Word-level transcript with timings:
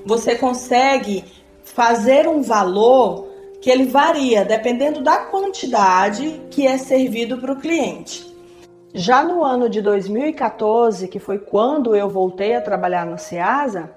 você 0.04 0.34
consegue 0.36 1.24
fazer 1.64 2.28
um 2.28 2.42
valor 2.42 3.28
que 3.60 3.70
ele 3.70 3.86
varia 3.86 4.44
dependendo 4.44 5.00
da 5.00 5.16
quantidade 5.16 6.40
que 6.50 6.66
é 6.66 6.76
servido 6.76 7.38
para 7.38 7.52
o 7.52 7.56
cliente. 7.56 8.26
Já 8.92 9.22
no 9.22 9.42
ano 9.42 9.68
de 9.68 9.80
2014, 9.82 11.08
que 11.08 11.18
foi 11.18 11.38
quando 11.38 11.96
eu 11.96 12.08
voltei 12.08 12.54
a 12.54 12.60
trabalhar 12.60 13.04
no 13.04 13.18
Ceasa, 13.18 13.90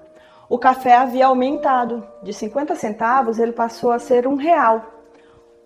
o 0.48 0.58
café 0.58 0.96
havia 0.96 1.26
aumentado 1.26 2.04
de 2.22 2.32
50 2.32 2.74
centavos, 2.74 3.38
ele 3.38 3.52
passou 3.52 3.92
a 3.92 3.98
ser 3.98 4.26
um 4.26 4.34
real. 4.34 4.84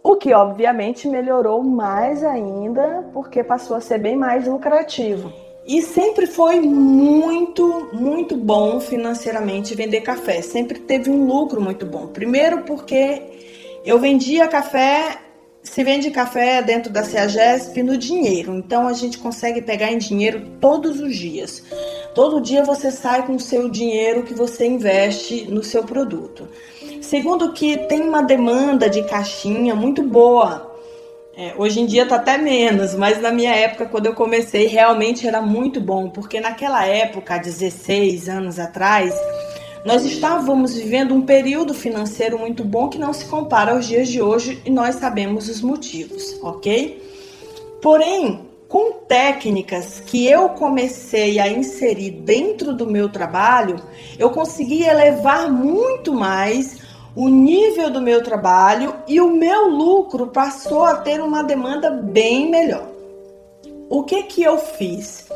O 0.03 0.17
que 0.17 0.35
obviamente 0.35 1.09
melhorou 1.09 1.63
mais 1.63 2.23
ainda, 2.23 3.05
porque 3.13 3.43
passou 3.43 3.77
a 3.77 3.81
ser 3.81 3.99
bem 3.99 4.15
mais 4.15 4.47
lucrativo. 4.47 5.33
E 5.67 5.81
sempre 5.81 6.27
foi 6.27 6.61
muito, 6.61 7.89
muito 7.93 8.37
bom 8.37 8.81
financeiramente 8.81 9.75
vender 9.75 10.03
café. 10.03 10.43
Sempre 10.43 10.79
teve 10.79 11.11
um 11.11 11.27
lucro 11.27 11.61
muito 11.61 11.87
bom. 11.87 12.09
Primeiro 12.09 12.63
porque 12.65 13.23
eu 13.85 13.99
vendia 13.99 14.47
café, 14.47 15.19
se 15.63 15.83
vende 15.83 16.11
café 16.11 16.61
dentro 16.63 16.93
da 16.93 17.03
CEAGESP 17.03 17.83
no 17.83 17.97
dinheiro. 17.97 18.55
Então 18.55 18.87
a 18.87 18.93
gente 18.93 19.17
consegue 19.17 19.63
pegar 19.63 19.91
em 19.91 19.97
dinheiro 19.97 20.43
todos 20.61 21.01
os 21.01 21.17
dias. 21.17 21.63
Todo 22.15 22.43
dia 22.43 22.63
você 22.63 22.91
sai 22.91 23.27
com 23.27 23.35
o 23.35 23.41
seu 23.41 23.71
dinheiro 23.71 24.23
que 24.23 24.35
você 24.35 24.67
investe 24.67 25.51
no 25.51 25.65
seu 25.65 25.83
produto. 25.83 26.47
Segundo 27.01 27.53
que 27.53 27.79
tem 27.89 28.03
uma 28.03 28.23
demanda 28.23 28.91
de 28.91 29.03
caixinha 29.05 29.75
muito 29.75 30.03
boa. 30.03 30.74
É, 31.37 31.53
hoje 31.59 31.81
em 31.81 31.87
dia 31.87 32.07
tá 32.07 32.15
até 32.15 32.39
menos, 32.39 32.95
mas 32.95 33.21
na 33.21 33.33
minha 33.33 33.53
época, 33.53 33.87
quando 33.87 34.07
eu 34.07 34.15
comecei, 34.15 34.67
realmente 34.67 35.27
era 35.27 35.43
muito 35.43 35.81
bom, 35.81 36.09
porque 36.09 36.41
naquela 36.41 36.87
época, 36.87 37.39
16 37.39 38.29
anos 38.29 38.61
atrás, 38.61 39.13
nós 39.85 40.05
estávamos 40.05 40.75
vivendo 40.75 41.13
um 41.13 41.23
período 41.23 41.75
financeiro 41.75 42.39
muito 42.39 42.65
bom 42.65 42.89
que 42.89 42.99
não 42.99 43.13
se 43.13 43.25
compara 43.25 43.73
aos 43.73 43.85
dias 43.87 44.09
de 44.09 44.23
hoje 44.23 44.63
e 44.65 44.71
nós 44.71 44.95
sabemos 44.95 45.49
os 45.49 45.61
motivos, 45.61 46.39
ok? 46.41 47.03
Porém, 47.83 48.47
com 48.69 48.93
técnicas 48.93 50.01
que 50.07 50.29
eu 50.29 50.51
comecei 50.51 51.41
a 51.41 51.49
inserir 51.49 52.13
dentro 52.13 52.73
do 52.73 52.87
meu 52.87 53.09
trabalho, 53.09 53.83
eu 54.17 54.31
consegui 54.31 54.85
elevar 54.85 55.51
muito 55.51 56.15
mais 56.15 56.79
o 57.17 57.29
nível 57.29 57.91
do 57.91 58.01
meu 58.01 58.23
trabalho 58.23 58.95
e 59.07 59.21
o 59.21 59.31
meu 59.31 59.69
lucro 59.69 60.29
passou 60.29 60.85
a 60.85 60.97
ter 60.97 61.21
uma 61.21 61.43
demanda 61.43 61.91
bem 61.91 62.51
melhor. 62.51 62.89
O 63.89 64.03
que 64.03 64.25
que 64.25 64.43
eu 64.43 64.59
fiz? 64.59 65.29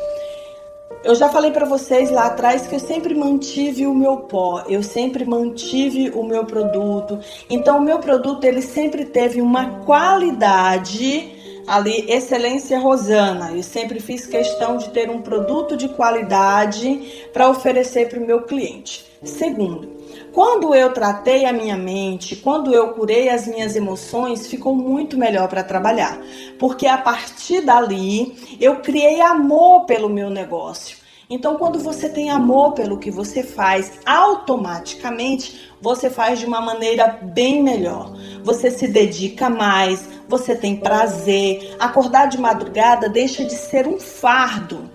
Eu 1.01 1.15
já 1.15 1.29
falei 1.29 1.51
para 1.51 1.65
vocês 1.65 2.11
lá 2.11 2.25
atrás 2.25 2.67
que 2.67 2.75
eu 2.75 2.79
sempre 2.79 3.15
mantive 3.15 3.87
o 3.87 3.95
meu 3.95 4.17
pó, 4.17 4.65
eu 4.67 4.83
sempre 4.83 5.23
mantive 5.23 6.09
o 6.09 6.23
meu 6.23 6.43
produto. 6.45 7.19
Então 7.49 7.77
o 7.77 7.81
meu 7.81 7.99
produto 7.99 8.43
ele 8.43 8.61
sempre 8.61 9.05
teve 9.05 9.39
uma 9.39 9.79
qualidade 9.85 11.63
ali 11.65 12.03
excelência 12.11 12.79
rosana. 12.79 13.51
Eu 13.51 13.63
sempre 13.63 14.01
fiz 14.01 14.25
questão 14.25 14.75
de 14.75 14.89
ter 14.89 15.09
um 15.09 15.21
produto 15.21 15.77
de 15.77 15.87
qualidade 15.87 17.29
para 17.31 17.49
oferecer 17.49 18.09
para 18.09 18.19
o 18.19 18.25
meu 18.25 18.41
cliente. 18.41 19.05
Segundo, 19.23 19.98
quando 20.33 20.75
eu 20.75 20.93
tratei 20.93 21.45
a 21.45 21.53
minha 21.53 21.75
mente, 21.75 22.35
quando 22.35 22.73
eu 22.73 22.93
curei 22.93 23.29
as 23.29 23.47
minhas 23.47 23.75
emoções, 23.75 24.47
ficou 24.47 24.75
muito 24.75 25.17
melhor 25.17 25.47
para 25.47 25.63
trabalhar, 25.63 26.19
porque 26.57 26.87
a 26.87 26.97
partir 26.97 27.61
dali 27.61 28.35
eu 28.59 28.77
criei 28.77 29.21
amor 29.21 29.85
pelo 29.85 30.09
meu 30.09 30.29
negócio. 30.29 30.97
Então, 31.31 31.57
quando 31.57 31.77
você 31.77 32.09
tem 32.09 32.31
amor 32.31 32.73
pelo 32.73 32.97
que 32.97 33.11
você 33.11 33.43
faz, 33.43 33.99
automaticamente 34.03 35.69
você 35.79 36.09
faz 36.09 36.39
de 36.39 36.45
uma 36.47 36.59
maneira 36.59 37.19
bem 37.21 37.61
melhor. 37.61 38.11
Você 38.43 38.71
se 38.71 38.87
dedica 38.87 39.47
mais, 39.47 40.09
você 40.27 40.55
tem 40.55 40.75
prazer. 40.75 41.75
Acordar 41.79 42.27
de 42.29 42.39
madrugada 42.39 43.07
deixa 43.07 43.45
de 43.45 43.53
ser 43.53 43.87
um 43.87 43.99
fardo. 43.99 44.89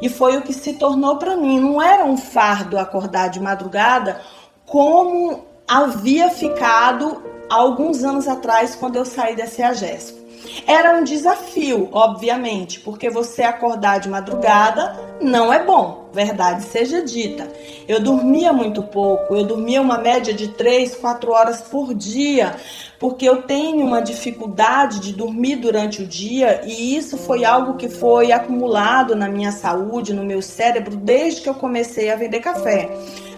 E 0.00 0.08
foi 0.08 0.36
o 0.36 0.42
que 0.42 0.52
se 0.52 0.74
tornou 0.74 1.16
para 1.16 1.36
mim. 1.36 1.58
Não 1.58 1.82
era 1.82 2.04
um 2.04 2.16
fardo 2.16 2.78
acordar 2.78 3.28
de 3.28 3.40
madrugada 3.40 4.20
como 4.74 5.44
havia 5.68 6.30
ficado 6.30 7.22
alguns 7.48 8.02
anos 8.02 8.26
atrás 8.26 8.74
quando 8.74 8.96
eu 8.96 9.04
saí 9.04 9.36
da 9.36 9.46
CEAGESP. 9.46 10.24
Era 10.66 10.98
um 10.98 11.04
desafio, 11.04 11.88
obviamente, 11.92 12.80
porque 12.80 13.08
você 13.08 13.44
acordar 13.44 14.00
de 14.00 14.08
madrugada 14.08 14.98
não 15.20 15.52
é 15.52 15.64
bom, 15.64 16.08
verdade 16.12 16.64
seja 16.64 17.02
dita. 17.02 17.48
Eu 17.86 18.00
dormia 18.00 18.52
muito 18.52 18.82
pouco, 18.82 19.36
eu 19.36 19.44
dormia 19.44 19.80
uma 19.80 19.96
média 19.96 20.34
de 20.34 20.48
3, 20.48 20.96
4 20.96 21.30
horas 21.30 21.60
por 21.60 21.94
dia, 21.94 22.56
porque 22.98 23.28
eu 23.28 23.42
tenho 23.42 23.86
uma 23.86 24.02
dificuldade 24.02 24.98
de 24.98 25.12
dormir 25.12 25.54
durante 25.54 26.02
o 26.02 26.06
dia 26.06 26.62
e 26.64 26.96
isso 26.96 27.16
foi 27.16 27.44
algo 27.44 27.74
que 27.74 27.88
foi 27.88 28.32
acumulado 28.32 29.14
na 29.14 29.28
minha 29.28 29.52
saúde, 29.52 30.12
no 30.12 30.24
meu 30.24 30.42
cérebro, 30.42 30.96
desde 30.96 31.42
que 31.42 31.48
eu 31.48 31.54
comecei 31.54 32.10
a 32.10 32.16
vender 32.16 32.40
café. 32.40 32.90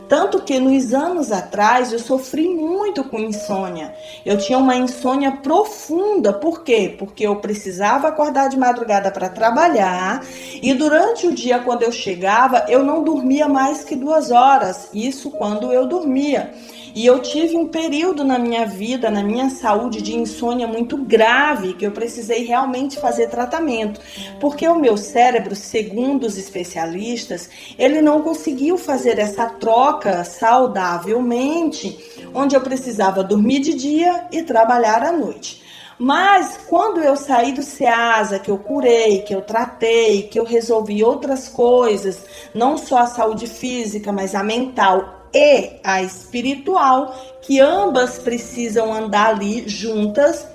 Tanto 0.08 0.42
que 0.42 0.58
nos 0.58 0.94
anos 0.94 1.32
atrás 1.32 1.92
eu 1.92 1.98
sofri 1.98 2.48
muito 2.48 3.02
com 3.04 3.18
insônia. 3.18 3.94
Eu 4.24 4.38
tinha 4.38 4.58
uma 4.58 4.76
insônia 4.76 5.32
profunda. 5.32 6.32
Por 6.32 6.62
quê? 6.62 6.94
Porque 6.96 7.26
eu 7.26 7.36
precisava 7.36 8.08
acordar 8.08 8.48
de 8.48 8.56
madrugada 8.56 9.10
para 9.10 9.28
trabalhar 9.28 10.24
e 10.62 10.72
durante 10.74 11.26
o 11.26 11.34
dia, 11.34 11.58
quando 11.58 11.82
eu 11.82 11.92
chegava, 11.92 12.64
eu 12.68 12.82
não 12.82 13.02
dormia 13.02 13.48
mais 13.48 13.82
que 13.82 13.96
duas 13.96 14.30
horas. 14.30 14.88
Isso 14.92 15.30
quando 15.30 15.72
eu 15.72 15.86
dormia. 15.86 16.54
E 16.96 17.04
eu 17.04 17.20
tive 17.20 17.58
um 17.58 17.68
período 17.68 18.24
na 18.24 18.38
minha 18.38 18.64
vida, 18.64 19.10
na 19.10 19.22
minha 19.22 19.50
saúde, 19.50 20.00
de 20.00 20.16
insônia 20.16 20.66
muito 20.66 20.96
grave, 20.96 21.74
que 21.74 21.86
eu 21.86 21.92
precisei 21.92 22.46
realmente 22.46 22.98
fazer 22.98 23.28
tratamento. 23.28 24.00
Porque 24.40 24.66
o 24.66 24.78
meu 24.78 24.96
cérebro, 24.96 25.54
segundo 25.54 26.24
os 26.24 26.38
especialistas, 26.38 27.50
ele 27.78 28.00
não 28.00 28.22
conseguiu 28.22 28.78
fazer 28.78 29.18
essa 29.18 29.44
troca 29.44 30.24
saudavelmente, 30.24 31.98
onde 32.32 32.56
eu 32.56 32.62
precisava 32.62 33.22
dormir 33.22 33.60
de 33.60 33.74
dia 33.74 34.26
e 34.32 34.42
trabalhar 34.42 35.02
à 35.02 35.12
noite. 35.12 35.62
Mas 35.98 36.58
quando 36.66 37.00
eu 37.00 37.14
saí 37.14 37.52
do 37.52 37.62
SEASA, 37.62 38.38
que 38.38 38.50
eu 38.50 38.56
curei, 38.56 39.20
que 39.20 39.34
eu 39.34 39.42
tratei, 39.42 40.22
que 40.22 40.38
eu 40.38 40.44
resolvi 40.44 41.04
outras 41.04 41.46
coisas, 41.46 42.24
não 42.54 42.78
só 42.78 43.00
a 43.00 43.06
saúde 43.06 43.46
física, 43.46 44.10
mas 44.12 44.34
a 44.34 44.42
mental 44.42 45.15
e 45.36 45.80
a 45.84 46.02
espiritual, 46.02 47.14
que 47.42 47.60
ambas 47.60 48.18
precisam 48.18 48.90
andar 48.90 49.34
ali 49.34 49.68
juntas, 49.68 50.48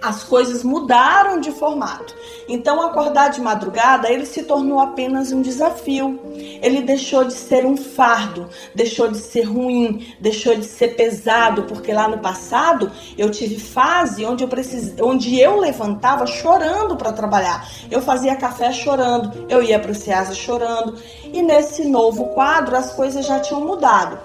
as 0.00 0.22
coisas 0.22 0.62
mudaram 0.62 1.40
de 1.40 1.50
formato. 1.50 2.14
Então, 2.48 2.80
acordar 2.80 3.28
de 3.28 3.40
madrugada, 3.42 4.10
ele 4.10 4.24
se 4.24 4.42
tornou 4.42 4.80
apenas 4.80 5.32
um 5.32 5.42
desafio. 5.42 6.18
Ele 6.62 6.80
deixou 6.80 7.24
de 7.24 7.34
ser 7.34 7.66
um 7.66 7.76
fardo, 7.76 8.48
deixou 8.74 9.08
de 9.08 9.18
ser 9.18 9.42
ruim, 9.42 10.14
deixou 10.18 10.56
de 10.56 10.64
ser 10.64 10.96
pesado, 10.96 11.64
porque 11.64 11.92
lá 11.92 12.08
no 12.08 12.18
passado 12.18 12.90
eu 13.18 13.30
tive 13.30 13.58
fase 13.58 14.24
onde 14.24 14.42
eu 14.42 14.48
precis... 14.48 14.94
onde 15.00 15.38
eu 15.38 15.60
levantava 15.60 16.26
chorando 16.26 16.96
para 16.96 17.12
trabalhar. 17.12 17.68
Eu 17.90 18.00
fazia 18.00 18.34
café 18.34 18.72
chorando, 18.72 19.46
eu 19.48 19.62
ia 19.62 19.78
para 19.78 19.92
o 19.92 19.94
Ceasa 19.94 20.34
chorando. 20.34 20.96
E 21.24 21.42
nesse 21.42 21.84
novo 21.84 22.26
quadro 22.28 22.76
as 22.76 22.92
coisas 22.92 23.26
já 23.26 23.40
tinham 23.40 23.60
mudado. 23.60 24.18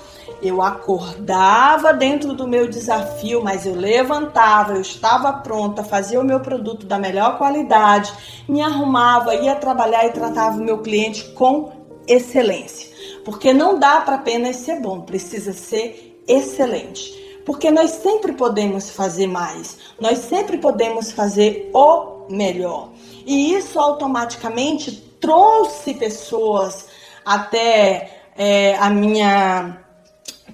Eu 0.44 0.62
acordava 0.62 1.94
dentro 1.94 2.34
do 2.34 2.46
meu 2.46 2.68
desafio, 2.68 3.42
mas 3.42 3.66
eu 3.66 3.74
levantava, 3.74 4.74
eu 4.74 4.82
estava 4.82 5.32
pronta, 5.32 5.86
fazia 5.86 6.20
o 6.20 6.24
meu 6.24 6.42
produto 6.42 6.86
da 6.86 7.00
melhor 7.00 7.38
qualidade, 7.38 8.14
me 8.46 8.62
arrumava, 8.62 9.34
ia 9.34 9.56
trabalhar 9.56 10.06
e 10.06 10.12
tratava 10.12 10.58
o 10.58 10.64
meu 10.64 10.80
cliente 10.80 11.24
com 11.30 11.72
excelência. 12.06 12.90
Porque 13.24 13.54
não 13.54 13.80
dá 13.80 14.02
para 14.02 14.16
apenas 14.16 14.58
ser 14.58 14.82
bom, 14.82 15.00
precisa 15.00 15.54
ser 15.54 16.22
excelente. 16.28 17.42
Porque 17.46 17.72
nós 17.72 17.92
sempre 17.92 18.34
podemos 18.34 18.90
fazer 18.90 19.28
mais, 19.28 19.78
nós 19.98 20.18
sempre 20.18 20.58
podemos 20.58 21.14
fazer 21.14 21.72
o 21.74 22.28
melhor. 22.30 22.90
E 23.26 23.54
isso 23.54 23.80
automaticamente 23.80 24.92
trouxe 25.22 25.94
pessoas 25.94 26.86
até 27.26 28.24
é, 28.36 28.76
a 28.76 28.90
minha 28.90 29.83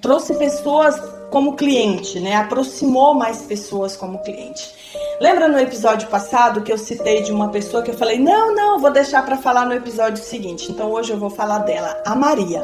trouxe 0.00 0.34
pessoas 0.34 1.00
como 1.30 1.54
cliente, 1.54 2.18
né? 2.18 2.34
Aproximou 2.36 3.14
mais 3.14 3.42
pessoas 3.42 3.96
como 3.96 4.18
cliente. 4.18 4.74
Lembra 5.20 5.48
no 5.48 5.58
episódio 5.58 6.08
passado 6.08 6.62
que 6.62 6.72
eu 6.72 6.78
citei 6.78 7.22
de 7.22 7.30
uma 7.30 7.48
pessoa 7.48 7.82
que 7.82 7.90
eu 7.90 7.96
falei: 7.96 8.18
"Não, 8.18 8.54
não, 8.54 8.80
vou 8.80 8.90
deixar 8.90 9.24
para 9.24 9.36
falar 9.36 9.66
no 9.66 9.74
episódio 9.74 10.22
seguinte". 10.22 10.70
Então 10.70 10.90
hoje 10.90 11.12
eu 11.12 11.18
vou 11.18 11.30
falar 11.30 11.58
dela, 11.58 12.02
a 12.04 12.14
Maria. 12.14 12.62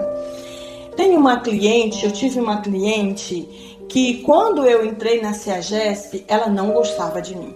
Tem 0.96 1.16
uma 1.16 1.40
cliente, 1.40 2.04
eu 2.06 2.10
tive 2.10 2.40
uma 2.40 2.62
cliente 2.62 3.66
que 3.88 4.22
quando 4.22 4.64
eu 4.64 4.84
entrei 4.84 5.20
na 5.20 5.32
CEAGESP, 5.32 6.24
ela 6.26 6.48
não 6.48 6.72
gostava 6.72 7.20
de 7.22 7.36
mim. 7.36 7.54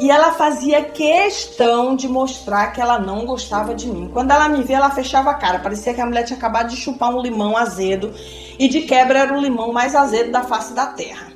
E 0.00 0.10
ela 0.10 0.32
fazia 0.32 0.82
questão 0.82 1.94
de 1.94 2.08
mostrar 2.08 2.68
que 2.68 2.80
ela 2.80 2.98
não 2.98 3.24
gostava 3.24 3.74
de 3.74 3.86
mim. 3.86 4.10
Quando 4.12 4.30
ela 4.30 4.48
me 4.48 4.62
via, 4.62 4.76
ela 4.76 4.90
fechava 4.90 5.30
a 5.30 5.34
cara. 5.34 5.58
Parecia 5.58 5.94
que 5.94 6.00
a 6.00 6.06
mulher 6.06 6.24
tinha 6.24 6.36
acabado 6.36 6.68
de 6.68 6.76
chupar 6.76 7.14
um 7.14 7.20
limão 7.20 7.56
azedo. 7.56 8.12
E 8.60 8.68
de 8.68 8.82
quebra 8.82 9.20
era 9.20 9.32
o 9.32 9.40
limão 9.40 9.72
mais 9.72 9.94
azedo 9.94 10.30
da 10.30 10.42
face 10.42 10.74
da 10.74 10.84
terra. 10.84 11.32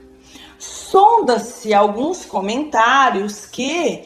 Sonda-se 0.59 1.73
alguns 1.73 2.27
comentários 2.27 3.47
que 3.47 4.03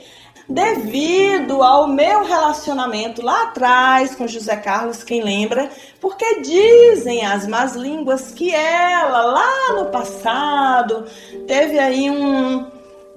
devido 0.49 1.61
ao 1.61 1.89
meu 1.89 2.25
relacionamento 2.25 3.21
lá 3.21 3.43
atrás 3.43 4.15
com 4.15 4.29
José 4.29 4.55
Carlos, 4.57 5.03
quem 5.03 5.21
lembra, 5.21 5.69
porque 6.01 6.41
dizem 6.43 7.27
as 7.27 7.45
más 7.49 7.75
línguas 7.75 8.31
que 8.31 8.55
ela, 8.55 9.23
lá 9.23 9.73
no 9.75 9.87
passado, 9.87 11.05
teve 11.49 11.77
aí 11.77 12.09
um, 12.09 12.67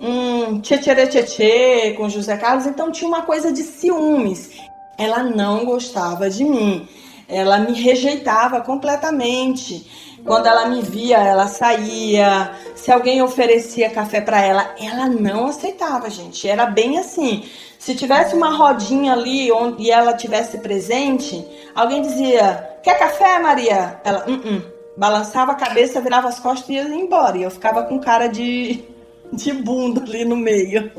um 0.01 0.61
tchê 0.61 1.93
com 1.95 2.09
José 2.09 2.35
Carlos, 2.37 2.65
então 2.65 2.91
tinha 2.91 3.07
uma 3.07 3.21
coisa 3.21 3.51
de 3.51 3.61
ciúmes. 3.61 4.49
Ela 4.97 5.21
não 5.21 5.63
gostava 5.63 6.27
de 6.27 6.43
mim, 6.43 6.87
ela 7.31 7.57
me 7.59 7.73
rejeitava 7.73 8.61
completamente. 8.61 10.19
Quando 10.25 10.45
ela 10.45 10.67
me 10.67 10.81
via, 10.81 11.17
ela 11.17 11.47
saía. 11.47 12.51
Se 12.75 12.91
alguém 12.91 13.21
oferecia 13.21 13.89
café 13.89 14.21
para 14.21 14.41
ela, 14.41 14.75
ela 14.79 15.07
não 15.07 15.47
aceitava, 15.47 16.09
gente. 16.09 16.47
Era 16.47 16.65
bem 16.65 16.99
assim. 16.99 17.43
Se 17.79 17.95
tivesse 17.95 18.35
uma 18.35 18.49
rodinha 18.55 19.13
ali 19.13 19.51
onde 19.51 19.89
ela 19.89 20.13
tivesse 20.13 20.59
presente, 20.59 21.43
alguém 21.73 22.01
dizia: 22.01 22.77
"Quer 22.83 22.99
café, 22.99 23.39
Maria?" 23.39 23.99
Ela, 24.03 24.25
uh, 24.27 24.31
-uh. 24.31 24.63
balançava 24.95 25.53
a 25.53 25.55
cabeça, 25.55 26.01
virava 26.01 26.27
as 26.27 26.39
costas 26.39 26.69
e 26.69 26.73
ia 26.73 26.83
embora. 26.83 27.37
E 27.37 27.43
eu 27.43 27.49
ficava 27.49 27.83
com 27.83 27.99
cara 27.99 28.27
de 28.27 28.85
de 29.31 29.53
bunda 29.53 30.01
ali 30.01 30.25
no 30.25 30.35
meio. 30.35 30.91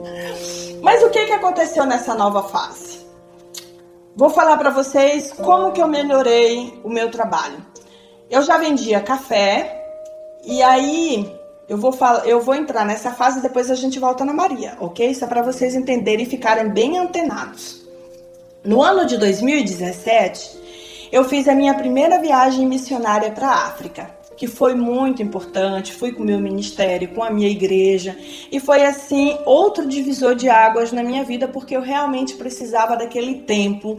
Mas 0.83 1.03
o 1.03 1.11
que 1.11 1.27
que 1.27 1.33
aconteceu 1.33 1.85
nessa 1.85 2.15
nova 2.15 2.43
fase? 2.45 3.03
Vou 4.15 4.29
falar 4.29 4.59
para 4.59 4.71
vocês 4.71 5.33
como 5.33 5.73
que 5.73 5.81
eu 5.81 5.89
melhorei 5.89 6.79
o 6.85 6.91
meu 6.91 7.11
trabalho. 7.11 7.65
Eu 8.31 8.43
já 8.43 8.59
vendia 8.59 9.01
café 9.01 9.85
e 10.45 10.63
aí 10.63 11.35
eu 11.67 11.79
vou 11.79 11.93
falar, 11.93 12.27
eu 12.27 12.41
vou 12.41 12.55
entrar 12.55 12.85
nessa 12.85 13.13
fase 13.13 13.41
depois 13.41 13.71
a 13.71 13.75
gente 13.75 13.99
volta 13.99 14.25
na 14.25 14.35
Maria, 14.35 14.77
ok? 14.81 15.17
É 15.19 15.27
para 15.27 15.43
vocês 15.43 15.75
entenderem 15.75 16.27
e 16.27 16.29
ficarem 16.29 16.69
bem 16.69 16.99
antenados. 16.99 17.83
No 18.63 18.83
ano 18.83 19.07
de 19.07 19.17
2017, 19.17 21.09
eu 21.11 21.25
fiz 21.25 21.49
a 21.49 21.55
minha 21.55 21.75
primeira 21.75 22.19
viagem 22.19 22.67
missionária 22.67 23.31
para 23.31 23.49
a 23.49 23.67
África 23.67 24.22
que 24.37 24.47
foi 24.47 24.75
muito 24.75 25.23
importante. 25.23 25.93
Fui 25.93 26.13
com 26.13 26.23
o 26.23 26.27
meu 26.27 26.39
ministério, 26.39 27.09
com 27.09 27.23
a 27.23 27.31
minha 27.31 27.49
igreja, 27.49 28.17
e 28.51 28.59
foi 28.59 28.85
assim 28.85 29.37
outro 29.45 29.87
divisor 29.87 30.35
de 30.35 30.49
águas 30.49 30.93
na 30.93 31.03
minha 31.03 31.25
vida, 31.25 31.47
porque 31.49 31.77
eu 31.77 31.81
realmente 31.81 32.35
precisava 32.35 32.97
daquele 32.97 33.37
tempo 33.37 33.99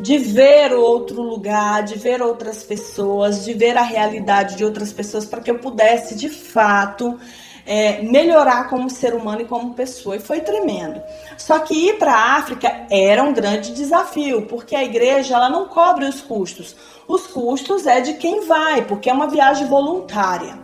de 0.00 0.18
ver 0.18 0.72
outro 0.72 1.22
lugar, 1.22 1.82
de 1.82 1.96
ver 1.96 2.22
outras 2.22 2.62
pessoas, 2.62 3.44
de 3.44 3.52
ver 3.54 3.76
a 3.76 3.82
realidade 3.82 4.56
de 4.56 4.64
outras 4.64 4.92
pessoas, 4.92 5.24
para 5.24 5.40
que 5.40 5.50
eu 5.50 5.58
pudesse 5.58 6.14
de 6.14 6.28
fato 6.28 7.18
é, 7.66 8.02
melhorar 8.02 8.68
como 8.68 8.90
ser 8.90 9.14
humano 9.14 9.42
e 9.42 9.46
como 9.46 9.74
pessoa. 9.74 10.16
E 10.16 10.20
foi 10.20 10.40
tremendo. 10.40 11.02
Só 11.36 11.58
que 11.60 11.74
ir 11.74 11.98
para 11.98 12.12
a 12.12 12.36
África 12.36 12.86
era 12.90 13.22
um 13.22 13.32
grande 13.32 13.72
desafio, 13.72 14.42
porque 14.42 14.76
a 14.76 14.84
igreja 14.84 15.34
ela 15.34 15.48
não 15.48 15.66
cobre 15.66 16.04
os 16.04 16.20
custos. 16.20 16.76
Os 17.06 17.26
custos 17.26 17.86
é 17.86 18.00
de 18.00 18.14
quem 18.14 18.46
vai, 18.46 18.82
porque 18.82 19.10
é 19.10 19.12
uma 19.12 19.28
viagem 19.28 19.66
voluntária. 19.66 20.58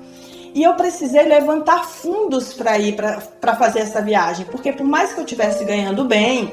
E 0.55 0.62
eu 0.62 0.75
precisei 0.75 1.23
levantar 1.23 1.85
fundos 1.85 2.52
para 2.52 2.76
ir 2.79 2.97
para 2.97 3.55
fazer 3.56 3.81
essa 3.81 4.03
viagem, 4.03 4.46
porque 4.46 4.73
por 4.73 4.85
mais 4.85 5.12
que 5.12 5.20
eu 5.20 5.25
estivesse 5.25 5.64
ganhando 5.64 6.05
bem, 6.05 6.53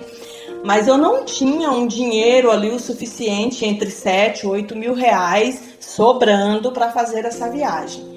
mas 0.64 0.88
eu 0.88 0.98
não 0.98 1.26
tinha 1.26 1.72
um 1.72 1.88
dinheiro 1.88 2.52
ali 2.52 2.70
o 2.70 2.80
suficiente, 2.80 3.66
entre 3.66 3.90
7 3.90 4.44
e 4.44 4.48
8 4.48 4.76
mil 4.76 4.94
reais, 4.94 5.64
sobrando 5.80 6.72
para 6.72 6.92
fazer 6.92 7.26
essa 7.26 7.50
viagem. 7.50 8.17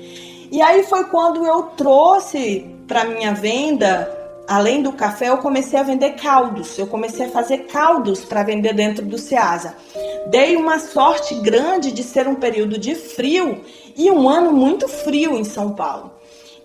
E 0.51 0.61
aí 0.61 0.83
foi 0.83 1.05
quando 1.05 1.47
eu 1.47 1.63
trouxe 1.77 2.67
para 2.89 3.05
minha 3.05 3.33
venda, 3.33 4.13
além 4.49 4.83
do 4.83 4.93
café, 4.93 5.29
eu 5.29 5.39
comecei 5.39 5.79
a 5.79 5.85
vender 5.85 6.17
caldos. 6.17 6.77
Eu 6.77 6.89
comecei 6.89 7.27
a 7.27 7.31
fazer 7.31 7.67
caldos 7.69 8.25
para 8.25 8.43
vender 8.43 8.75
dentro 8.75 9.07
do 9.07 9.17
Ceasa. 9.17 9.77
Dei 10.27 10.57
uma 10.57 10.81
sorte 10.81 11.37
grande 11.37 11.93
de 11.93 12.03
ser 12.03 12.27
um 12.27 12.35
período 12.35 12.79
de 12.79 12.97
frio 12.97 13.61
e 13.97 14.11
um 14.11 14.29
ano 14.29 14.51
muito 14.51 14.89
frio 14.89 15.39
em 15.39 15.45
São 15.45 15.73
Paulo. 15.73 16.11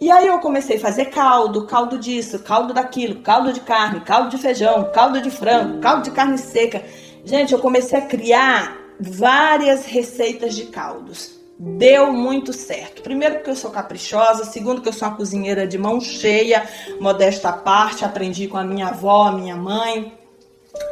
E 0.01 0.09
aí 0.09 0.25
eu 0.25 0.39
comecei 0.39 0.77
a 0.77 0.79
fazer 0.79 1.05
caldo, 1.05 1.67
caldo 1.67 1.99
disso, 1.99 2.39
caldo 2.39 2.73
daquilo, 2.73 3.21
caldo 3.21 3.53
de 3.53 3.59
carne, 3.59 4.01
caldo 4.01 4.29
de 4.29 4.39
feijão, 4.39 4.89
caldo 4.95 5.21
de 5.21 5.29
frango, 5.29 5.79
caldo 5.79 6.01
de 6.01 6.11
carne 6.11 6.39
seca. 6.39 6.83
Gente, 7.23 7.53
eu 7.53 7.59
comecei 7.59 7.99
a 7.99 8.05
criar 8.05 8.77
várias 8.99 9.85
receitas 9.85 10.55
de 10.55 10.65
caldos 10.65 11.44
deu 11.57 12.11
muito 12.11 12.51
certo. 12.53 13.01
Primeiro, 13.01 13.35
porque 13.35 13.49
eu 13.49 13.55
sou 13.55 13.71
caprichosa. 13.71 14.45
Segundo, 14.45 14.81
que 14.81 14.89
eu 14.89 14.93
sou 14.93 15.07
uma 15.07 15.17
cozinheira 15.17 15.67
de 15.67 15.77
mão 15.77 15.99
cheia, 16.01 16.67
modesta 16.99 17.51
parte. 17.51 18.05
Aprendi 18.05 18.47
com 18.47 18.57
a 18.57 18.63
minha 18.63 18.87
avó, 18.87 19.23
a 19.23 19.31
minha 19.31 19.55
mãe. 19.55 20.13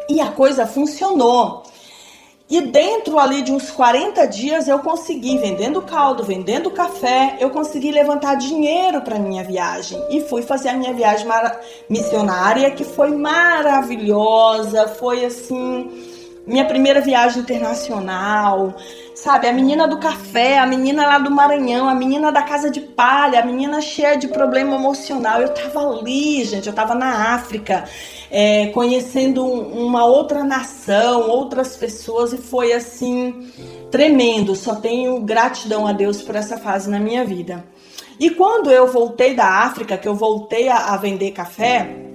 E 0.09 0.21
a 0.21 0.31
coisa 0.31 0.65
funcionou. 0.65 1.63
E 2.49 2.61
dentro 2.61 3.17
ali 3.17 3.41
de 3.41 3.51
uns 3.51 3.71
40 3.71 4.27
dias 4.27 4.67
eu 4.67 4.77
consegui, 4.79 5.37
vendendo 5.37 5.81
caldo, 5.81 6.23
vendendo 6.23 6.69
café, 6.69 7.37
eu 7.39 7.49
consegui 7.49 7.91
levantar 7.91 8.35
dinheiro 8.35 9.01
para 9.01 9.17
minha 9.17 9.43
viagem. 9.43 9.99
E 10.09 10.21
fui 10.21 10.43
fazer 10.43 10.69
a 10.69 10.73
minha 10.73 10.93
viagem 10.93 11.25
missionária, 11.89 12.69
que 12.69 12.83
foi 12.83 13.15
maravilhosa, 13.15 14.87
foi 14.87 15.25
assim, 15.25 16.12
minha 16.45 16.65
primeira 16.65 17.01
viagem 17.01 17.41
internacional 17.41 18.75
sabe? 19.15 19.47
A 19.47 19.53
menina 19.53 19.87
do 19.87 19.97
café, 19.99 20.59
a 20.59 20.65
menina 20.65 21.05
lá 21.05 21.17
do 21.17 21.31
Maranhão, 21.31 21.87
a 21.87 21.95
menina 21.95 22.31
da 22.31 22.41
casa 22.41 22.69
de 22.69 22.81
palha, 22.81 23.39
a 23.39 23.45
menina 23.45 23.79
cheia 23.81 24.17
de 24.17 24.27
problema 24.27 24.75
emocional. 24.75 25.41
Eu 25.41 25.53
tava 25.53 25.79
ali, 25.79 26.43
gente, 26.43 26.67
eu 26.67 26.73
tava 26.73 26.95
na 26.95 27.33
África, 27.33 27.85
é, 28.29 28.67
conhecendo 28.67 29.45
uma 29.45 30.05
outra 30.05 30.43
nação, 30.43 31.29
outras 31.29 31.77
pessoas, 31.77 32.33
e 32.33 32.37
foi 32.37 32.73
assim, 32.73 33.51
tremendo. 33.91 34.55
Só 34.55 34.75
tenho 34.75 35.19
gratidão 35.21 35.87
a 35.87 35.93
Deus 35.93 36.21
por 36.21 36.35
essa 36.35 36.57
fase 36.57 36.89
na 36.89 36.99
minha 36.99 37.23
vida. 37.23 37.63
E 38.19 38.29
quando 38.29 38.71
eu 38.71 38.87
voltei 38.87 39.33
da 39.33 39.45
África, 39.45 39.97
que 39.97 40.07
eu 40.07 40.15
voltei 40.15 40.69
a, 40.69 40.93
a 40.93 40.97
vender 40.97 41.31
café, 41.31 42.12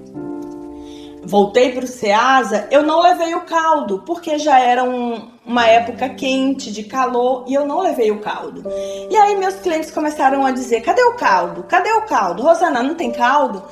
voltei 1.28 1.72
para 1.72 1.84
o 1.84 1.86
Ceasa, 1.86 2.66
eu 2.70 2.82
não 2.82 3.02
levei 3.02 3.34
o 3.34 3.42
caldo, 3.42 4.02
porque 4.06 4.38
já 4.38 4.58
era 4.58 4.82
um, 4.82 5.30
uma 5.44 5.66
época 5.66 6.08
quente, 6.08 6.72
de 6.72 6.84
calor, 6.84 7.44
e 7.46 7.52
eu 7.52 7.66
não 7.66 7.80
levei 7.80 8.10
o 8.10 8.20
caldo. 8.20 8.64
E 9.10 9.14
aí 9.14 9.36
meus 9.36 9.56
clientes 9.56 9.90
começaram 9.90 10.46
a 10.46 10.50
dizer: 10.50 10.80
cadê 10.80 11.02
o 11.02 11.16
caldo? 11.16 11.64
Cadê 11.64 11.92
o 11.92 12.06
caldo? 12.06 12.42
Rosana, 12.42 12.82
não 12.82 12.94
tem 12.94 13.12
caldo? 13.12 13.62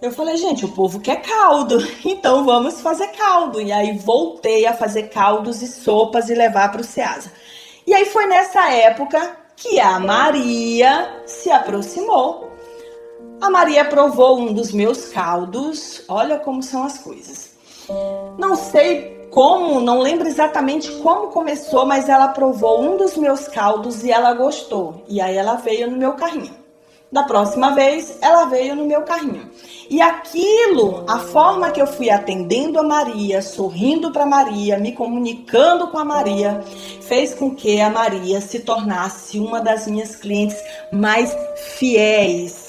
Eu 0.00 0.12
falei, 0.12 0.36
gente, 0.36 0.64
o 0.64 0.68
povo 0.68 1.00
quer 1.00 1.20
caldo, 1.22 1.78
então 2.06 2.44
vamos 2.44 2.80
fazer 2.80 3.08
caldo. 3.08 3.60
E 3.60 3.72
aí 3.72 3.98
voltei 3.98 4.64
a 4.64 4.72
fazer 4.72 5.08
caldos 5.08 5.62
e 5.62 5.66
sopas 5.66 6.28
e 6.28 6.34
levar 6.34 6.70
para 6.70 6.80
o 6.80 6.84
Ceasa. 6.84 7.32
E 7.84 7.92
aí 7.92 8.04
foi 8.04 8.26
nessa 8.26 8.70
época 8.70 9.36
que 9.56 9.80
a 9.80 9.98
Maria 9.98 11.22
se 11.26 11.50
aproximou. 11.50 12.52
A 13.42 13.50
Maria 13.50 13.84
provou 13.84 14.38
um 14.38 14.52
dos 14.52 14.70
meus 14.70 15.06
caldos. 15.06 16.04
Olha 16.06 16.38
como 16.38 16.62
são 16.62 16.84
as 16.84 16.98
coisas. 16.98 17.50
Não 18.38 18.54
sei 18.54 19.26
como, 19.32 19.80
não 19.80 19.98
lembro 19.98 20.28
exatamente 20.28 20.88
como 21.00 21.26
começou, 21.26 21.84
mas 21.84 22.08
ela 22.08 22.28
provou 22.28 22.80
um 22.80 22.96
dos 22.96 23.16
meus 23.16 23.48
caldos 23.48 24.04
e 24.04 24.12
ela 24.12 24.32
gostou. 24.32 25.02
E 25.08 25.20
aí 25.20 25.36
ela 25.36 25.56
veio 25.56 25.90
no 25.90 25.96
meu 25.96 26.12
carrinho. 26.12 26.54
Da 27.10 27.24
próxima 27.24 27.74
vez, 27.74 28.16
ela 28.20 28.44
veio 28.44 28.76
no 28.76 28.84
meu 28.84 29.02
carrinho. 29.02 29.50
E 29.90 30.00
aquilo, 30.00 31.04
a 31.08 31.18
forma 31.18 31.72
que 31.72 31.82
eu 31.82 31.86
fui 31.88 32.10
atendendo 32.10 32.78
a 32.78 32.84
Maria, 32.84 33.42
sorrindo 33.42 34.12
para 34.12 34.24
Maria, 34.24 34.78
me 34.78 34.92
comunicando 34.92 35.88
com 35.88 35.98
a 35.98 36.04
Maria, 36.04 36.64
fez 37.00 37.34
com 37.34 37.52
que 37.52 37.80
a 37.80 37.90
Maria 37.90 38.40
se 38.40 38.60
tornasse 38.60 39.40
uma 39.40 39.60
das 39.60 39.88
minhas 39.88 40.14
clientes 40.14 40.56
mais 40.92 41.36
fiéis 41.56 42.61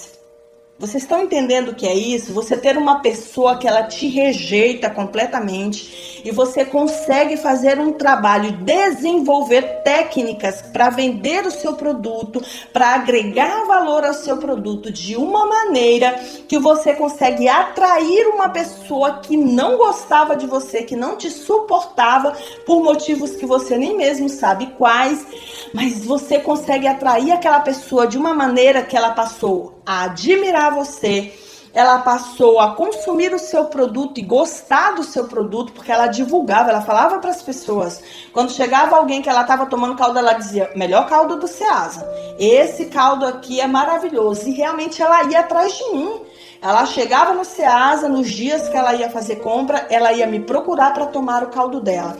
vocês 0.83 1.03
estão 1.03 1.21
entendendo 1.21 1.69
o 1.69 1.75
que 1.75 1.87
é 1.87 1.95
isso? 1.95 2.33
Você 2.33 2.57
ter 2.57 2.77
uma 2.77 2.99
pessoa 2.99 3.57
que 3.57 3.65
ela 3.65 3.83
te 3.83 4.05
rejeita 4.09 4.89
completamente 4.89 6.21
e 6.25 6.29
você 6.29 6.65
consegue 6.65 7.37
fazer 7.37 7.79
um 7.79 7.93
trabalho, 7.93 8.51
desenvolver 8.51 9.81
técnicas 9.83 10.61
para 10.61 10.89
vender 10.89 11.45
o 11.45 11.51
seu 11.51 11.75
produto, 11.75 12.43
para 12.73 12.95
agregar 12.95 13.63
valor 13.65 14.03
ao 14.03 14.13
seu 14.13 14.35
produto 14.35 14.91
de 14.91 15.15
uma 15.15 15.45
maneira 15.45 16.19
que 16.49 16.59
você 16.59 16.93
consegue 16.93 17.47
atrair 17.47 18.27
uma 18.27 18.49
pessoa 18.49 19.19
que 19.19 19.37
não 19.37 19.77
gostava 19.77 20.35
de 20.35 20.45
você, 20.45 20.83
que 20.83 20.97
não 20.97 21.15
te 21.15 21.29
suportava 21.29 22.35
por 22.65 22.83
motivos 22.83 23.37
que 23.37 23.45
você 23.45 23.77
nem 23.77 23.95
mesmo 23.95 24.27
sabe 24.27 24.67
quais, 24.77 25.25
mas 25.73 26.05
você 26.05 26.39
consegue 26.39 26.87
atrair 26.87 27.31
aquela 27.31 27.59
pessoa 27.59 28.05
de 28.05 28.17
uma 28.17 28.33
maneira 28.33 28.83
que 28.83 28.95
ela 28.95 29.11
passou 29.11 29.81
a 29.85 30.03
admirar 30.03 30.73
você, 30.73 31.33
ela 31.73 31.99
passou 31.99 32.59
a 32.59 32.75
consumir 32.75 33.33
o 33.33 33.39
seu 33.39 33.65
produto 33.65 34.19
e 34.19 34.21
gostar 34.21 34.93
do 34.93 35.03
seu 35.03 35.27
produto, 35.27 35.73
porque 35.73 35.91
ela 35.91 36.05
divulgava, 36.05 36.69
ela 36.69 36.81
falava 36.81 37.17
para 37.17 37.31
as 37.31 37.41
pessoas. 37.41 38.01
Quando 38.31 38.51
chegava 38.51 38.95
alguém 38.95 39.23
que 39.23 39.29
ela 39.29 39.41
estava 39.41 39.65
tomando 39.65 39.95
caldo, 39.95 40.19
ela 40.19 40.33
dizia: 40.33 40.69
melhor 40.75 41.09
caldo 41.09 41.37
do 41.37 41.47
Ceasa. 41.47 42.07
Esse 42.37 42.85
caldo 42.85 43.25
aqui 43.25 43.59
é 43.59 43.65
maravilhoso. 43.65 44.47
E 44.47 44.51
realmente 44.51 45.01
ela 45.01 45.23
ia 45.23 45.39
atrás 45.39 45.75
de 45.75 45.91
mim. 45.91 46.21
Ela 46.61 46.85
chegava 46.85 47.33
no 47.33 47.43
Ceasa, 47.43 48.07
nos 48.07 48.29
dias 48.29 48.69
que 48.69 48.77
ela 48.77 48.93
ia 48.93 49.09
fazer 49.09 49.37
compra, 49.37 49.87
ela 49.89 50.13
ia 50.13 50.27
me 50.27 50.39
procurar 50.39 50.93
para 50.93 51.07
tomar 51.07 51.43
o 51.43 51.47
caldo 51.47 51.81
dela. 51.81 52.15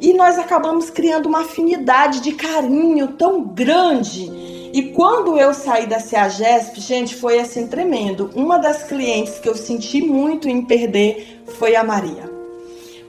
E 0.00 0.12
nós 0.12 0.38
acabamos 0.38 0.90
criando 0.90 1.26
uma 1.26 1.40
afinidade 1.40 2.20
de 2.20 2.32
carinho 2.32 3.08
tão 3.08 3.42
grande 3.42 4.46
e 4.76 4.92
quando 4.92 5.38
eu 5.38 5.54
saí 5.54 5.86
da 5.86 5.98
CEAGESP, 5.98 6.82
gente, 6.82 7.14
foi 7.14 7.40
assim 7.40 7.66
tremendo. 7.66 8.30
Uma 8.34 8.58
das 8.58 8.82
clientes 8.82 9.38
que 9.38 9.48
eu 9.48 9.54
senti 9.54 10.02
muito 10.02 10.50
em 10.50 10.60
perder 10.60 11.42
foi 11.58 11.74
a 11.74 11.82
Maria. 11.82 12.30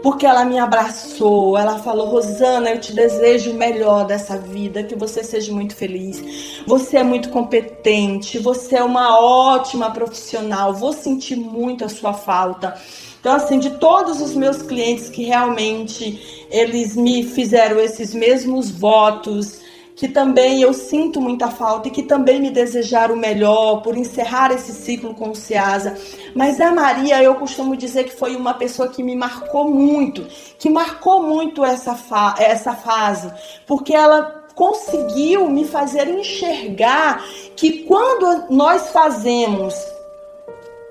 Porque 0.01 0.25
ela 0.25 0.45
me 0.45 0.57
abraçou, 0.57 1.57
ela 1.57 1.77
falou: 1.79 2.07
Rosana, 2.07 2.69
eu 2.69 2.79
te 2.79 2.93
desejo 2.93 3.51
o 3.51 3.55
melhor 3.55 4.05
dessa 4.05 4.37
vida, 4.37 4.81
que 4.81 4.95
você 4.95 5.25
seja 5.25 5.51
muito 5.51 5.75
feliz. 5.75 6.23
Você 6.65 6.99
é 6.99 7.03
muito 7.03 7.27
competente, 7.31 8.39
você 8.39 8.77
é 8.77 8.83
uma 8.83 9.19
ótima 9.19 9.91
profissional, 9.91 10.73
vou 10.73 10.93
sentir 10.93 11.35
muito 11.35 11.83
a 11.83 11.89
sua 11.89 12.13
falta. 12.13 12.79
Então, 13.19 13.35
assim, 13.35 13.59
de 13.59 13.71
todos 13.71 14.21
os 14.21 14.35
meus 14.35 14.61
clientes 14.61 15.09
que 15.09 15.23
realmente 15.23 16.47
eles 16.49 16.95
me 16.95 17.23
fizeram 17.23 17.79
esses 17.79 18.13
mesmos 18.13 18.69
votos, 18.69 19.59
que 19.97 20.07
também 20.07 20.61
eu 20.61 20.73
sinto 20.73 21.19
muita 21.19 21.49
falta 21.49 21.87
e 21.87 21.91
que 21.91 22.03
também 22.03 22.39
me 22.39 22.51
desejaram 22.51 23.15
o 23.15 23.17
melhor 23.17 23.81
por 23.81 23.97
encerrar 23.97 24.51
esse 24.51 24.71
ciclo 24.71 25.15
com 25.15 25.31
o 25.31 25.35
Ceasa. 25.35 25.97
Mas 26.35 26.61
a 26.61 26.71
Maria, 26.71 27.21
eu 27.23 27.33
costumo 27.33 27.75
dizer 27.75 28.03
que 28.03 28.15
foi 28.15 28.35
uma 28.35 28.53
pessoa 28.53 28.89
que 28.89 29.01
me 29.01 29.15
marcou 29.15 29.67
muito, 29.67 30.27
que 30.59 30.69
marcou 30.69 31.23
muito 31.23 31.65
essa, 31.65 31.95
fa 31.95 32.35
essa 32.37 32.75
fase, 32.75 33.33
porque 33.65 33.93
ela 33.93 34.45
conseguiu 34.53 35.49
me 35.49 35.65
fazer 35.65 36.07
enxergar 36.07 37.23
que 37.55 37.83
quando 37.83 38.51
nós 38.51 38.89
fazemos 38.89 39.73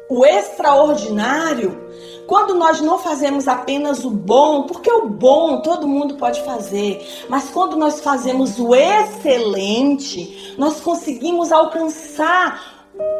o 0.08 0.24
extraordinário, 0.24 1.85
quando 2.26 2.54
nós 2.54 2.80
não 2.80 2.98
fazemos 2.98 3.46
apenas 3.46 4.04
o 4.04 4.10
bom, 4.10 4.64
porque 4.64 4.90
o 4.90 5.08
bom 5.08 5.60
todo 5.60 5.86
mundo 5.86 6.16
pode 6.16 6.42
fazer, 6.42 7.24
mas 7.28 7.50
quando 7.50 7.76
nós 7.76 8.00
fazemos 8.00 8.58
o 8.58 8.74
excelente, 8.74 10.54
nós 10.58 10.80
conseguimos 10.80 11.52
alcançar 11.52 12.75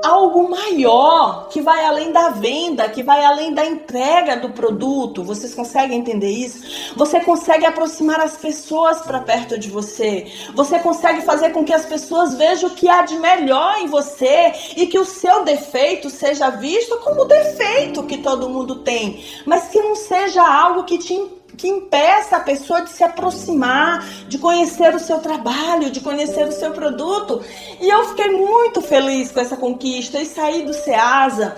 algo 0.07 0.49
maior 0.49 1.49
que 1.49 1.61
vai 1.61 1.85
além 1.85 2.13
da 2.13 2.29
venda, 2.31 2.89
que 2.89 3.03
vai 3.03 3.25
além 3.25 3.53
da 3.53 3.65
entrega 3.65 4.37
do 4.37 4.51
produto. 4.51 5.25
Vocês 5.25 5.55
conseguem 5.55 5.99
entender 5.99 6.31
isso? 6.31 6.95
Você 6.97 7.21
consegue 7.21 7.67
aproximar 7.67 8.21
as 8.21 8.37
pessoas 8.37 9.01
para 9.01 9.21
perto 9.21 9.59
de 9.59 9.69
você. 9.69 10.27
Você 10.55 10.79
consegue 10.79 11.23
fazer 11.23 11.51
com 11.51 11.65
que 11.65 11.73
as 11.73 11.85
pessoas 11.85 12.35
vejam 12.35 12.71
o 12.71 12.75
que 12.75 12.89
há 12.89 13.03
de 13.03 13.19
melhor 13.19 13.79
em 13.79 13.89
você 13.89 14.53
e 14.77 14.87
que 14.87 14.99
o 14.99 15.05
seu 15.05 15.45
defeito 15.45 16.09
seja 16.09 16.51
visto 16.51 16.97
como 16.99 17.25
defeito 17.25 18.05
que 18.05 18.19
todo 18.19 18.49
mundo 18.49 18.77
tem, 18.77 19.25
mas 19.45 19.69
que 19.69 19.81
não 19.81 19.95
seja 19.95 20.43
algo 20.47 20.85
que 20.85 20.99
te 20.99 21.15
que 21.57 21.69
impeça 21.69 22.37
a 22.37 22.41
pessoa 22.41 22.83
de 22.83 22.91
se 22.91 23.03
aproximar, 23.03 24.05
de 24.29 24.39
conhecer 24.39 24.95
o 24.95 24.99
seu 24.99 25.19
trabalho, 25.19 25.91
de 25.91 26.01
conhecer 26.01 26.47
o 26.47 26.53
seu 26.53 26.73
produto. 26.73 27.43
E 27.81 27.89
eu 27.89 28.09
fiquei 28.09 28.31
muito 28.31 28.83
feliz 28.83 29.31
com 29.33 29.41
essa 29.41 29.57
conquista 29.57 30.21
e 30.21 30.27
saí 30.27 30.65
do 30.65 30.75
SEASA, 30.75 31.57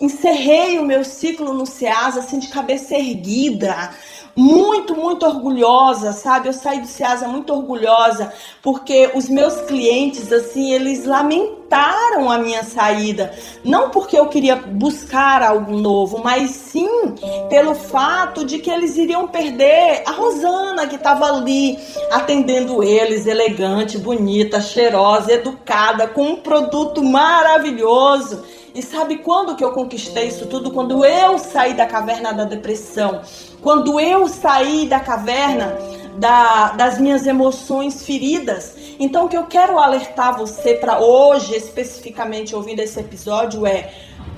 encerrei 0.00 0.78
o 0.78 0.84
meu 0.84 1.04
ciclo 1.04 1.52
no 1.52 1.66
SEASA 1.66 2.20
assim 2.20 2.38
de 2.38 2.48
cabeça 2.48 2.94
erguida, 2.94 3.90
muito, 4.36 4.96
muito 4.96 5.26
orgulhosa, 5.26 6.12
sabe? 6.12 6.48
Eu 6.48 6.52
saí 6.52 6.80
do 6.80 6.86
Ceasa 6.86 7.28
muito 7.28 7.52
orgulhosa, 7.52 8.32
porque 8.62 9.10
os 9.14 9.28
meus 9.28 9.60
clientes, 9.62 10.32
assim, 10.32 10.72
eles 10.72 11.04
lamentaram 11.04 12.30
a 12.30 12.38
minha 12.38 12.62
saída. 12.64 13.32
Não 13.64 13.90
porque 13.90 14.18
eu 14.18 14.26
queria 14.26 14.56
buscar 14.56 15.42
algo 15.42 15.76
novo, 15.76 16.20
mas 16.22 16.50
sim 16.50 17.14
pelo 17.48 17.74
fato 17.74 18.44
de 18.44 18.58
que 18.58 18.70
eles 18.70 18.96
iriam 18.96 19.28
perder 19.28 20.02
a 20.06 20.12
Rosana, 20.12 20.86
que 20.86 20.96
estava 20.96 21.26
ali 21.26 21.78
atendendo 22.10 22.82
eles, 22.82 23.26
elegante, 23.26 23.98
bonita, 23.98 24.60
cheirosa, 24.60 25.32
educada, 25.32 26.06
com 26.06 26.22
um 26.22 26.36
produto 26.36 27.02
maravilhoso. 27.02 28.42
E 28.74 28.82
sabe 28.82 29.18
quando 29.18 29.56
que 29.56 29.64
eu 29.64 29.72
conquistei 29.72 30.28
isso 30.28 30.46
tudo? 30.46 30.70
Quando 30.70 31.04
eu 31.04 31.38
saí 31.38 31.74
da 31.74 31.86
caverna 31.86 32.32
da 32.32 32.44
depressão. 32.44 33.20
Quando 33.62 34.00
eu 34.00 34.28
saí 34.28 34.86
da 34.88 35.00
caverna 35.00 35.76
da, 36.20 36.72
das 36.72 36.98
minhas 36.98 37.26
emoções 37.26 38.04
feridas. 38.04 38.74
Então, 38.98 39.24
o 39.24 39.28
que 39.28 39.36
eu 39.36 39.46
quero 39.46 39.78
alertar 39.78 40.36
você 40.36 40.74
para 40.74 41.00
hoje, 41.00 41.56
especificamente 41.56 42.54
ouvindo 42.54 42.80
esse 42.80 43.00
episódio, 43.00 43.66
é 43.66 43.90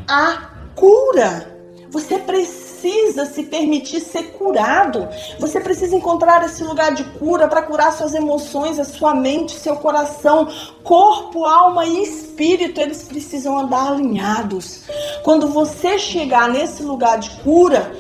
a 0.06 0.50
cura. 0.76 1.50
Você 1.90 2.18
precisa 2.18 3.26
se 3.26 3.42
permitir 3.42 4.00
ser 4.00 4.32
curado. 4.32 5.08
Você 5.38 5.60
precisa 5.60 5.94
encontrar 5.94 6.42
esse 6.44 6.64
lugar 6.64 6.94
de 6.94 7.04
cura 7.04 7.46
para 7.48 7.62
curar 7.62 7.92
suas 7.92 8.14
emoções, 8.14 8.78
a 8.78 8.84
sua 8.84 9.14
mente, 9.14 9.52
seu 9.52 9.76
coração, 9.76 10.48
corpo, 10.82 11.44
alma 11.44 11.84
e 11.84 12.02
espírito. 12.02 12.80
Eles 12.80 13.02
precisam 13.02 13.58
andar 13.58 13.92
alinhados. 13.92 14.84
Quando 15.22 15.48
você 15.48 15.98
chegar 15.98 16.48
nesse 16.48 16.82
lugar 16.82 17.18
de 17.18 17.30
cura, 17.42 17.92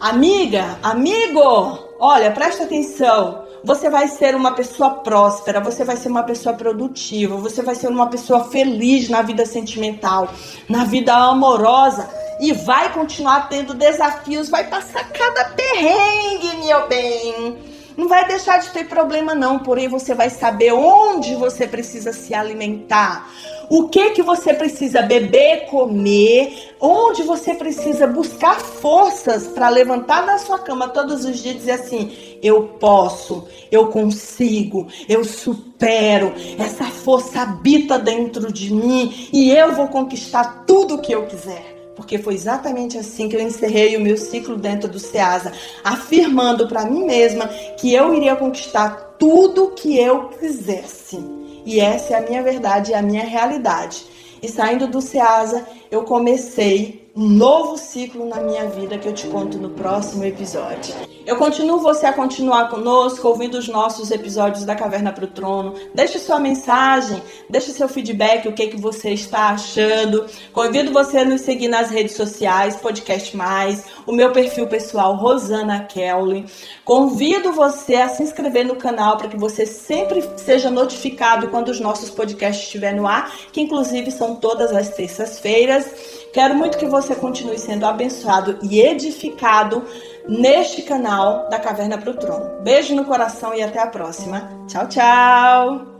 amiga, 0.00 0.78
amigo, 0.82 1.78
olha, 1.98 2.30
presta 2.30 2.64
atenção 2.64 3.46
você 3.66 3.90
vai 3.90 4.06
ser 4.06 4.36
uma 4.36 4.52
pessoa 4.52 4.90
próspera, 4.90 5.60
você 5.60 5.82
vai 5.82 5.96
ser 5.96 6.08
uma 6.08 6.22
pessoa 6.22 6.54
produtiva, 6.54 7.36
você 7.36 7.62
vai 7.62 7.74
ser 7.74 7.88
uma 7.88 8.06
pessoa 8.06 8.44
feliz 8.44 9.08
na 9.08 9.22
vida 9.22 9.44
sentimental, 9.44 10.28
na 10.68 10.84
vida 10.84 11.12
amorosa 11.12 12.08
e 12.40 12.52
vai 12.52 12.92
continuar 12.92 13.48
tendo 13.48 13.74
desafios, 13.74 14.48
vai 14.48 14.68
passar 14.68 15.10
cada 15.10 15.46
perrengue, 15.46 16.64
meu 16.64 16.86
bem. 16.86 17.58
Não 17.96 18.06
vai 18.06 18.28
deixar 18.28 18.58
de 18.58 18.68
ter 18.70 18.84
problema 18.84 19.34
não, 19.34 19.58
porém 19.58 19.88
você 19.88 20.14
vai 20.14 20.30
saber 20.30 20.72
onde 20.72 21.34
você 21.34 21.66
precisa 21.66 22.12
se 22.12 22.34
alimentar, 22.34 23.28
o 23.68 23.88
que 23.88 24.10
que 24.10 24.22
você 24.22 24.54
precisa 24.54 25.02
beber, 25.02 25.66
comer, 25.66 26.74
onde 26.80 27.22
você 27.22 27.54
precisa 27.54 28.06
buscar 28.06 28.60
forças 28.60 29.46
para 29.48 29.68
levantar 29.68 30.24
da 30.24 30.38
sua 30.38 30.58
cama 30.58 30.88
todos 30.88 31.24
os 31.24 31.38
dias 31.38 31.54
e 31.54 31.58
dizer 31.58 31.72
assim: 31.72 32.12
eu 32.42 32.62
posso, 32.80 33.46
eu 33.70 33.88
consigo, 33.88 34.86
eu 35.08 35.24
supero, 35.24 36.32
essa 36.58 36.84
força 36.84 37.42
habita 37.42 37.98
dentro 37.98 38.52
de 38.52 38.72
mim 38.72 39.28
e 39.32 39.50
eu 39.50 39.74
vou 39.74 39.88
conquistar 39.88 40.64
tudo 40.66 40.96
o 40.96 41.00
que 41.00 41.12
eu 41.12 41.26
quiser. 41.26 41.75
Porque 41.96 42.18
foi 42.18 42.34
exatamente 42.34 42.98
assim 42.98 43.28
que 43.28 43.34
eu 43.34 43.40
encerrei 43.40 43.96
o 43.96 44.00
meu 44.00 44.16
ciclo 44.18 44.56
dentro 44.56 44.88
do 44.88 44.98
SEASA, 44.98 45.52
afirmando 45.82 46.68
para 46.68 46.84
mim 46.84 47.04
mesma 47.04 47.48
que 47.78 47.92
eu 47.92 48.14
iria 48.14 48.36
conquistar 48.36 49.16
tudo 49.18 49.70
que 49.70 49.98
eu 49.98 50.28
quisesse. 50.28 51.18
E 51.64 51.80
essa 51.80 52.14
é 52.14 52.18
a 52.18 52.20
minha 52.20 52.42
verdade, 52.42 52.92
é 52.92 52.96
a 52.96 53.02
minha 53.02 53.24
realidade. 53.24 54.04
E 54.42 54.48
saindo 54.48 54.86
do 54.86 55.00
SEASA, 55.00 55.66
eu 55.90 56.04
comecei 56.04 57.05
um 57.16 57.30
novo 57.30 57.78
ciclo 57.78 58.28
na 58.28 58.42
minha 58.42 58.66
vida 58.66 58.98
que 58.98 59.08
eu 59.08 59.14
te 59.14 59.26
conto 59.28 59.56
no 59.56 59.70
próximo 59.70 60.22
episódio. 60.22 60.94
Eu 61.24 61.36
continuo 61.36 61.80
você 61.80 62.04
a 62.04 62.12
continuar 62.12 62.68
conosco, 62.68 63.26
ouvindo 63.26 63.56
os 63.56 63.66
nossos 63.66 64.10
episódios 64.10 64.66
da 64.66 64.76
Caverna 64.76 65.12
para 65.12 65.24
o 65.24 65.28
Trono. 65.28 65.74
Deixe 65.94 66.18
sua 66.18 66.38
mensagem, 66.38 67.22
deixe 67.48 67.72
seu 67.72 67.88
feedback, 67.88 68.46
o 68.46 68.52
que, 68.52 68.68
que 68.68 68.76
você 68.76 69.10
está 69.10 69.48
achando. 69.48 70.26
Convido 70.52 70.92
você 70.92 71.18
a 71.18 71.24
nos 71.24 71.40
seguir 71.40 71.68
nas 71.68 71.88
redes 71.88 72.14
sociais, 72.14 72.76
Podcast 72.76 73.34
Mais, 73.34 73.86
o 74.06 74.12
meu 74.12 74.30
perfil 74.30 74.66
pessoal, 74.66 75.16
Rosana 75.16 75.84
Kelly. 75.84 76.44
Convido 76.84 77.50
você 77.52 77.96
a 77.96 78.10
se 78.10 78.22
inscrever 78.22 78.66
no 78.66 78.76
canal 78.76 79.16
para 79.16 79.28
que 79.28 79.38
você 79.38 79.64
sempre 79.64 80.22
seja 80.36 80.70
notificado 80.70 81.48
quando 81.48 81.70
os 81.70 81.80
nossos 81.80 82.10
podcasts 82.10 82.66
estiverem 82.66 83.00
no 83.00 83.06
ar, 83.06 83.34
que 83.52 83.62
inclusive 83.62 84.10
são 84.12 84.36
todas 84.36 84.70
as 84.70 84.90
terças-feiras. 84.90 86.15
Quero 86.32 86.54
muito 86.54 86.78
que 86.78 86.86
você 86.86 87.14
continue 87.14 87.58
sendo 87.58 87.86
abençoado 87.86 88.58
e 88.62 88.80
edificado 88.80 89.82
neste 90.28 90.82
canal 90.82 91.48
da 91.48 91.58
Caverna 91.58 91.98
para 91.98 92.10
o 92.10 92.14
Trono. 92.14 92.62
Beijo 92.62 92.94
no 92.94 93.04
coração 93.04 93.54
e 93.54 93.62
até 93.62 93.80
a 93.80 93.86
próxima. 93.86 94.48
Tchau, 94.66 94.88
tchau! 94.88 95.96